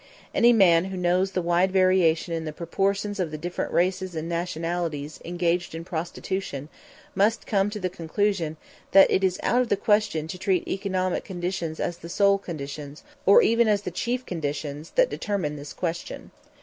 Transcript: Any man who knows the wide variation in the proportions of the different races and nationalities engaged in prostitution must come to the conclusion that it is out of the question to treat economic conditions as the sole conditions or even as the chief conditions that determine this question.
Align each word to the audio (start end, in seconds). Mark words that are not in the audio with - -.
Any 0.33 0.51
man 0.51 0.85
who 0.85 0.97
knows 0.97 1.33
the 1.33 1.43
wide 1.43 1.71
variation 1.71 2.33
in 2.33 2.43
the 2.43 2.51
proportions 2.51 3.19
of 3.19 3.29
the 3.29 3.37
different 3.37 3.71
races 3.71 4.15
and 4.15 4.27
nationalities 4.27 5.19
engaged 5.23 5.75
in 5.75 5.85
prostitution 5.85 6.69
must 7.13 7.45
come 7.45 7.69
to 7.69 7.79
the 7.79 7.87
conclusion 7.87 8.57
that 8.93 9.11
it 9.11 9.23
is 9.23 9.39
out 9.43 9.61
of 9.61 9.69
the 9.69 9.77
question 9.77 10.27
to 10.29 10.39
treat 10.39 10.67
economic 10.67 11.23
conditions 11.23 11.79
as 11.79 11.97
the 11.97 12.09
sole 12.09 12.39
conditions 12.39 13.03
or 13.27 13.43
even 13.43 13.67
as 13.67 13.83
the 13.83 13.91
chief 13.91 14.25
conditions 14.25 14.89
that 14.95 15.11
determine 15.11 15.55
this 15.55 15.71
question. 15.71 16.31